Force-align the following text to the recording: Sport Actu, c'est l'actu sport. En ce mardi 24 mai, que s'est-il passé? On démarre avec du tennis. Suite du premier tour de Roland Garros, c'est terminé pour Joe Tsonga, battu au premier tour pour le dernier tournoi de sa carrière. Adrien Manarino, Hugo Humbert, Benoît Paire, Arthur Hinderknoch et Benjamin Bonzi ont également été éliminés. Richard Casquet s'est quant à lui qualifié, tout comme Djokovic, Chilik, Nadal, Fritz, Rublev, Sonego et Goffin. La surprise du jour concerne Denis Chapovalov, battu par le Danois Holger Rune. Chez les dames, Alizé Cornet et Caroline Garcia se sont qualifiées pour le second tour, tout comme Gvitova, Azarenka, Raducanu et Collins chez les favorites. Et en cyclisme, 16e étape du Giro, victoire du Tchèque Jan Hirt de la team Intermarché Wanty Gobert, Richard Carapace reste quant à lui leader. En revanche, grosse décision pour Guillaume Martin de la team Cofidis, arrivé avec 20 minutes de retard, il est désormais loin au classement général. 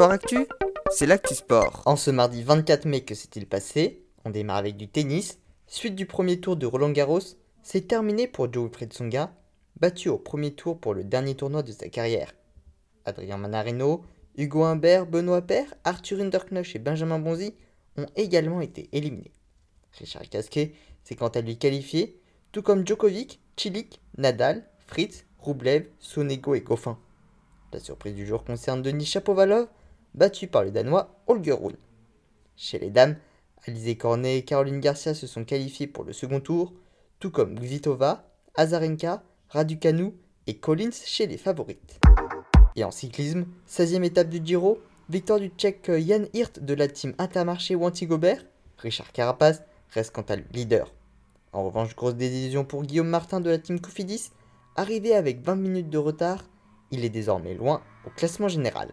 Sport 0.00 0.12
Actu, 0.12 0.46
c'est 0.90 1.04
l'actu 1.04 1.34
sport. 1.34 1.82
En 1.84 1.94
ce 1.94 2.10
mardi 2.10 2.42
24 2.42 2.86
mai, 2.86 3.02
que 3.02 3.14
s'est-il 3.14 3.46
passé? 3.46 4.02
On 4.24 4.30
démarre 4.30 4.56
avec 4.56 4.78
du 4.78 4.88
tennis. 4.88 5.38
Suite 5.66 5.94
du 5.94 6.06
premier 6.06 6.40
tour 6.40 6.56
de 6.56 6.64
Roland 6.64 6.88
Garros, 6.88 7.20
c'est 7.62 7.86
terminé 7.86 8.26
pour 8.26 8.50
Joe 8.50 8.70
Tsonga, 8.70 9.30
battu 9.78 10.08
au 10.08 10.16
premier 10.16 10.54
tour 10.54 10.80
pour 10.80 10.94
le 10.94 11.04
dernier 11.04 11.34
tournoi 11.34 11.62
de 11.62 11.72
sa 11.72 11.90
carrière. 11.90 12.32
Adrien 13.04 13.36
Manarino, 13.36 14.02
Hugo 14.38 14.62
Humbert, 14.62 15.04
Benoît 15.04 15.42
Paire, 15.42 15.74
Arthur 15.84 16.20
Hinderknoch 16.20 16.74
et 16.74 16.78
Benjamin 16.78 17.18
Bonzi 17.18 17.54
ont 17.98 18.06
également 18.16 18.62
été 18.62 18.88
éliminés. 18.92 19.34
Richard 19.98 20.30
Casquet 20.30 20.72
s'est 21.04 21.14
quant 21.14 21.28
à 21.28 21.42
lui 21.42 21.58
qualifié, 21.58 22.18
tout 22.52 22.62
comme 22.62 22.86
Djokovic, 22.86 23.38
Chilik, 23.54 24.00
Nadal, 24.16 24.64
Fritz, 24.86 25.26
Rublev, 25.40 25.88
Sonego 25.98 26.54
et 26.54 26.62
Goffin. 26.62 26.98
La 27.74 27.80
surprise 27.80 28.14
du 28.14 28.26
jour 28.26 28.44
concerne 28.44 28.80
Denis 28.80 29.04
Chapovalov, 29.04 29.68
battu 30.14 30.46
par 30.46 30.64
le 30.64 30.70
Danois 30.70 31.14
Holger 31.26 31.52
Rune. 31.52 31.76
Chez 32.56 32.78
les 32.78 32.90
dames, 32.90 33.16
Alizé 33.66 33.96
Cornet 33.96 34.38
et 34.38 34.44
Caroline 34.44 34.80
Garcia 34.80 35.14
se 35.14 35.26
sont 35.26 35.44
qualifiées 35.44 35.86
pour 35.86 36.04
le 36.04 36.12
second 36.12 36.40
tour, 36.40 36.72
tout 37.18 37.30
comme 37.30 37.58
Gvitova, 37.58 38.28
Azarenka, 38.54 39.22
Raducanu 39.48 40.14
et 40.46 40.56
Collins 40.56 40.90
chez 40.92 41.26
les 41.26 41.36
favorites. 41.36 42.00
Et 42.76 42.84
en 42.84 42.90
cyclisme, 42.90 43.46
16e 43.68 44.04
étape 44.04 44.28
du 44.28 44.40
Giro, 44.44 44.78
victoire 45.08 45.40
du 45.40 45.48
Tchèque 45.48 45.90
Jan 45.90 46.24
Hirt 46.32 46.60
de 46.60 46.74
la 46.74 46.88
team 46.88 47.14
Intermarché 47.18 47.74
Wanty 47.74 48.06
Gobert, 48.06 48.44
Richard 48.78 49.12
Carapace 49.12 49.62
reste 49.90 50.14
quant 50.14 50.22
à 50.22 50.36
lui 50.36 50.46
leader. 50.52 50.92
En 51.52 51.64
revanche, 51.64 51.96
grosse 51.96 52.14
décision 52.14 52.64
pour 52.64 52.84
Guillaume 52.84 53.08
Martin 53.08 53.40
de 53.40 53.50
la 53.50 53.58
team 53.58 53.80
Cofidis, 53.80 54.30
arrivé 54.76 55.14
avec 55.14 55.42
20 55.44 55.56
minutes 55.56 55.90
de 55.90 55.98
retard, 55.98 56.44
il 56.90 57.04
est 57.04 57.10
désormais 57.10 57.54
loin 57.54 57.82
au 58.06 58.10
classement 58.10 58.48
général. 58.48 58.92